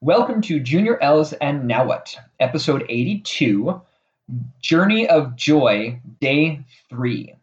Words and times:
Welcome 0.00 0.42
to 0.42 0.60
Junior 0.60 0.96
L's 1.02 1.32
and 1.32 1.66
Now 1.66 1.84
What, 1.84 2.14
episode 2.38 2.86
82, 2.88 3.82
Journey 4.60 5.08
of 5.08 5.34
Joy, 5.34 6.00
day 6.20 6.60
three. 6.88 7.34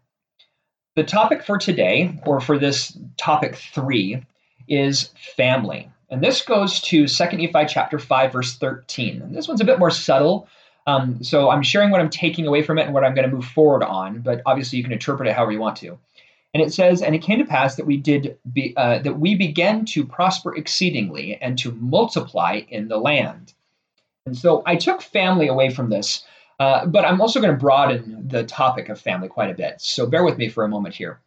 The 0.96 1.04
topic 1.04 1.44
for 1.44 1.58
today, 1.58 2.18
or 2.26 2.40
for 2.40 2.58
this 2.58 2.98
topic 3.18 3.58
three, 3.58 4.26
is 4.70 5.10
family. 5.36 5.92
And 6.10 6.24
this 6.24 6.44
goes 6.44 6.80
to 6.80 7.10
2 7.10 7.26
Nephi 7.36 7.66
chapter 7.68 8.00
5, 8.00 8.32
verse 8.32 8.56
13. 8.56 9.22
And 9.22 9.36
this 9.36 9.50
one's 9.50 9.60
a 9.60 9.66
bit 9.66 9.78
more 9.78 9.92
subtle. 9.92 10.48
Um, 10.88 11.22
so 11.22 11.50
I'm 11.50 11.62
sharing 11.62 11.92
what 11.92 12.00
I'm 12.00 12.10
taking 12.10 12.48
away 12.48 12.62
from 12.62 12.80
it 12.80 12.86
and 12.86 12.94
what 12.94 13.04
I'm 13.04 13.16
going 13.16 13.30
to 13.30 13.36
move 13.36 13.48
forward 13.48 13.84
on, 13.84 14.22
but 14.22 14.42
obviously 14.46 14.78
you 14.78 14.84
can 14.86 14.94
interpret 14.94 15.28
it 15.28 15.36
however 15.36 15.52
you 15.52 15.60
want 15.60 15.76
to. 15.78 16.00
And 16.56 16.64
it 16.64 16.72
says, 16.72 17.02
and 17.02 17.14
it 17.14 17.22
came 17.22 17.38
to 17.40 17.46
pass 17.46 17.76
that 17.76 17.86
we 17.86 17.98
did 17.98 18.38
be, 18.54 18.74
uh, 18.78 19.00
that 19.00 19.20
we 19.20 19.36
began 19.36 19.84
to 19.88 20.06
prosper 20.06 20.56
exceedingly 20.56 21.36
and 21.42 21.58
to 21.58 21.74
multiply 21.74 22.62
in 22.70 22.88
the 22.88 22.98
land. 22.98 23.52
And 24.26 24.38
so 24.38 24.64
I 24.66 24.78
took 24.78 25.02
family 25.02 25.50
away 25.50 25.70
from 25.70 25.90
this, 25.90 26.24
uh, 26.62 26.86
but 26.86 27.04
I'm 27.04 27.20
also 27.20 27.42
going 27.42 27.52
to 27.52 27.60
broaden 27.60 28.30
the 28.30 28.46
topic 28.46 28.88
of 28.88 29.02
family 29.02 29.28
quite 29.28 29.50
a 29.50 29.54
bit. 29.54 29.82
So 29.82 30.08
bear 30.08 30.24
with 30.24 30.38
me 30.38 30.48
for 30.48 30.64
a 30.64 30.70
moment 30.70 30.96
here. 30.96 31.20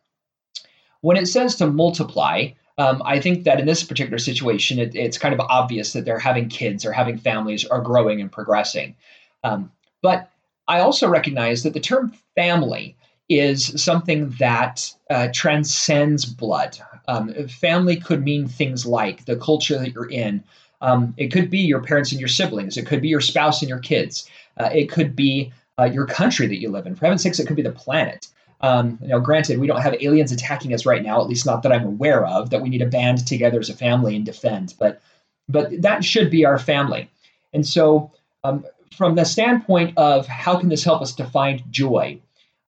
When 1.03 1.19
it 1.19 1.27
says 1.27 1.57
to 1.57 1.67
multiply, 1.67 2.49
um, 2.79 3.03
I 3.05 3.21
think 3.21 3.45
that 3.45 3.61
in 3.61 3.67
this 3.67 3.85
particular 3.85 4.17
situation, 4.17 4.79
it, 4.79 4.97
it's 4.97 5.19
kind 5.19 5.35
of 5.35 5.41
obvious 5.41 5.93
that 5.93 6.07
they're 6.07 6.19
having 6.19 6.49
kids 6.49 6.87
or 6.87 6.93
having 6.93 7.19
families 7.19 7.67
or 7.67 7.83
growing 7.83 8.23
and 8.23 8.33
progressing. 8.33 8.97
Um, 9.45 9.71
but 10.01 10.31
I 10.69 10.81
also 10.81 11.07
recognize 11.07 11.65
that 11.65 11.75
the 11.75 11.81
term 11.81 12.15
family 12.35 12.97
is 13.29 13.83
something 13.83 14.31
that 14.39 14.93
uh, 15.11 15.29
transcends 15.33 16.25
blood. 16.25 16.79
Um, 17.09 17.33
family 17.49 17.97
could 17.97 18.25
mean 18.25 18.49
things 18.49 18.87
like 18.87 19.25
the 19.25 19.37
culture 19.37 19.79
that 19.79 19.93
you're 19.93 20.11
in. 20.11 20.43
Um, 20.81 21.15
it 21.17 21.29
could 21.29 21.51
be 21.51 21.59
your 21.59 21.83
parents 21.83 22.13
and 22.13 22.21
your 22.21 22.29
siblings. 22.29 22.77
It 22.77 22.87
could 22.87 23.03
be 23.03 23.09
your 23.09 23.21
spouse 23.21 23.63
and 23.63 23.69
your 23.69 23.81
kids. 23.81 24.29
Uh, 24.57 24.71
it 24.73 24.91
could 24.91 25.17
be 25.17 25.53
uh, 25.79 25.85
your 25.85 26.07
country 26.07 26.47
that 26.47 26.61
you 26.61 26.71
live 26.71 26.87
in. 26.87 26.95
For 26.95 27.07
heaven's 27.07 27.23
sakes, 27.23 27.39
it 27.39 27.47
could 27.47 27.57
be 27.57 27.63
the 27.63 27.71
planet. 27.73 28.29
Um, 28.61 28.99
know, 29.01 29.21
granted, 29.21 29.59
we 29.59 29.67
don't 29.67 29.81
have 29.81 29.95
aliens 30.01 30.33
attacking 30.33 30.75
us 30.75 30.85
right 30.85 31.03
now, 31.03 31.21
at 31.21 31.29
least 31.29 31.47
not 31.47 31.63
that 31.63 31.73
I'm 31.73 31.87
aware 31.87 32.27
of, 32.27 32.51
that 32.51 32.61
we 32.61 32.69
need 32.69 32.79
to 32.79 32.87
band 32.87 33.27
together 33.27 33.61
as 33.61 33.69
a 33.69 33.75
family 33.75 34.17
and 34.17 34.27
defend. 34.27 34.75
But, 34.79 35.01
but 35.49 35.83
that 35.83 36.05
should 36.05 36.31
be 36.31 36.45
our 36.45 36.59
family. 36.59 37.09
And 37.53 37.67
so, 37.67 38.11
um, 38.43 38.65
from 38.97 39.15
the 39.15 39.25
standpoint 39.25 39.97
of 39.97 40.27
how 40.27 40.59
can 40.59 40.69
this 40.69 40.83
help 40.83 41.03
us 41.03 41.15
to 41.15 41.25
find 41.25 41.63
joy, 41.71 42.19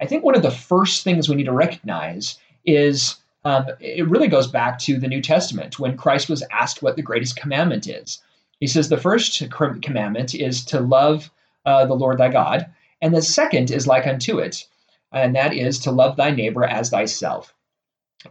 I 0.01 0.07
think 0.07 0.25
one 0.25 0.37
of 0.37 0.43
the 0.43 0.51
first 0.51 1.05
things 1.05 1.29
we 1.29 1.37
need 1.37 1.45
to 1.45 1.53
recognize 1.53 2.39
is 2.65 3.17
um, 3.45 3.67
it 3.81 4.09
really 4.09 4.29
goes 4.29 4.47
back 4.47 4.79
to 4.81 4.99
the 4.99 5.09
New 5.09 5.21
Testament 5.21 5.79
when 5.79 5.97
Christ 5.97 6.29
was 6.29 6.43
asked 6.51 6.83
what 6.83 6.97
the 6.97 7.03
greatest 7.03 7.37
commandment 7.37 7.87
is. 7.87 8.23
He 8.61 8.67
says 8.67 8.89
the 8.89 8.97
first 8.97 9.43
commandment 9.51 10.35
is 10.35 10.65
to 10.67 10.81
love 10.81 11.31
uh, 11.65 11.87
the 11.87 11.95
Lord 11.95 12.19
thy 12.19 12.29
God, 12.29 12.67
and 13.01 13.15
the 13.15 13.23
second 13.23 13.71
is 13.71 13.87
like 13.87 14.07
unto 14.07 14.39
it, 14.39 14.67
and 15.13 15.35
that 15.35 15.55
is 15.55 15.79
to 15.81 15.91
love 15.91 16.17
thy 16.17 16.31
neighbor 16.31 16.65
as 16.65 16.91
thyself. 16.91 17.55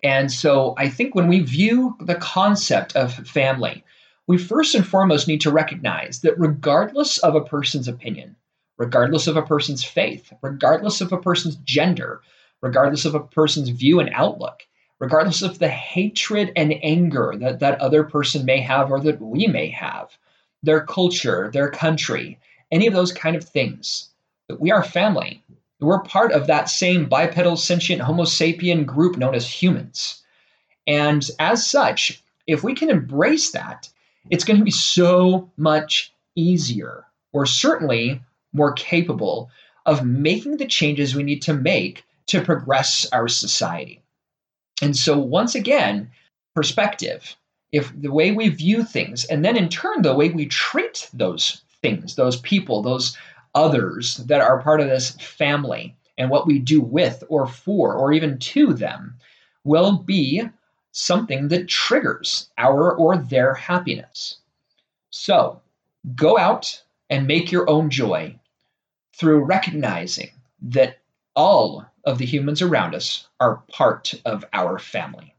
And 0.04 0.32
so 0.32 0.76
I 0.78 0.88
think 0.90 1.16
when 1.16 1.28
we 1.28 1.40
view 1.40 1.96
the 2.00 2.16
concept 2.16 2.96
of 2.96 3.14
family, 3.14 3.84
we 4.28 4.38
first 4.38 4.76
and 4.76 4.86
foremost 4.86 5.28
need 5.28 5.42
to 5.42 5.52
recognize 5.52 6.22
that 6.22 6.40
regardless 6.40 7.18
of 7.20 7.36
a 7.36 7.42
person's 7.42 7.88
opinion, 7.88 8.36
regardless 8.80 9.28
of 9.28 9.38
a 9.38 9.44
person's 9.44 9.84
faith, 9.84 10.34
regardless 10.42 11.02
of 11.02 11.12
a 11.12 11.18
person's 11.18 11.58
gender, 11.58 12.22
regardless 12.62 13.06
of 13.06 13.14
a 13.14 13.20
person's 13.20 13.70
view 13.70 14.00
and 14.00 14.10
outlook, 14.14 14.64
regardless 15.00 15.42
of 15.42 15.60
the 15.60 15.68
hatred 15.68 16.52
and 16.56 16.74
anger 16.82 17.34
that 17.38 17.60
that 17.60 17.80
other 17.80 18.04
person 18.04 18.46
may 18.46 18.60
have 18.60 18.90
or 18.90 19.00
that 19.02 19.22
we 19.22 19.48
may 19.48 19.68
have, 19.68 20.18
their 20.64 20.82
culture, 20.86 21.52
their 21.54 21.70
country, 21.70 22.40
any 22.72 22.88
of 22.88 22.94
those 22.94 23.12
kind 23.12 23.36
of 23.36 23.44
things, 23.44 24.10
that 24.48 24.60
we 24.60 24.72
are 24.72 24.84
family. 24.84 25.44
We're 25.82 26.02
part 26.04 26.32
of 26.32 26.48
that 26.48 26.70
same 26.70 27.08
bipedal 27.08 27.58
sentient 27.58 28.02
Homo 28.02 28.24
sapien 28.24 28.86
group 28.86 29.18
known 29.18 29.36
as 29.36 29.50
humans. 29.50 30.24
And 30.88 31.30
as 31.40 31.70
such, 31.70 32.24
if 32.48 32.64
we 32.64 32.74
can 32.74 32.90
embrace 32.90 33.52
that, 33.52 33.90
it's 34.30 34.44
going 34.44 34.58
to 34.58 34.66
be 34.66 34.72
so 34.72 35.50
much 35.58 36.14
easier, 36.36 37.06
or 37.32 37.46
certainly 37.46 38.22
more 38.54 38.74
capable 38.74 39.50
of 39.86 40.06
making 40.06 40.58
the 40.58 40.68
changes 40.68 41.16
we 41.16 41.24
need 41.24 41.42
to 41.44 41.54
make 41.54 42.04
to 42.28 42.42
progress 42.42 43.08
our 43.12 43.28
society. 43.28 44.02
And 44.82 44.96
so, 44.96 45.18
once 45.18 45.56
again, 45.56 46.10
perspective, 46.56 47.36
if 47.72 47.92
the 48.00 48.12
way 48.12 48.32
we 48.32 48.50
view 48.50 48.84
things, 48.84 49.26
and 49.26 49.44
then 49.44 49.58
in 49.58 49.70
turn, 49.70 50.02
the 50.02 50.16
way 50.16 50.30
we 50.30 50.46
treat 50.46 51.10
those 51.14 51.62
things, 51.82 52.16
those 52.16 52.38
people, 52.42 52.82
those 52.82 53.18
others 53.56 54.18
that 54.18 54.42
are 54.42 54.62
part 54.62 54.82
of 54.82 54.88
this 54.88 55.12
family, 55.12 55.96
and 56.18 56.30
what 56.30 56.48
we 56.48 56.60
do 56.60 56.82
with 56.82 57.24
or 57.30 57.48
for 57.48 57.96
or 57.96 58.12
even 58.14 58.38
to 58.40 58.74
them, 58.74 59.16
will 59.64 59.98
be 59.98 60.44
something 60.92 61.48
that 61.50 61.68
triggers 61.68 62.50
our 62.58 62.96
or 62.96 63.18
their 63.18 63.54
happiness. 63.54 64.38
So, 65.10 65.62
go 66.16 66.38
out 66.38 66.84
and 67.10 67.28
make 67.28 67.52
your 67.52 67.70
own 67.70 67.90
joy 67.90 68.38
through 69.16 69.44
recognizing 69.44 70.30
that 70.62 71.00
all 71.36 71.86
of 72.04 72.18
the 72.18 72.26
humans 72.26 72.62
around 72.62 72.96
us 72.96 73.28
are 73.40 73.64
part 73.72 74.14
of 74.26 74.46
our 74.54 74.80
family. 74.80 75.36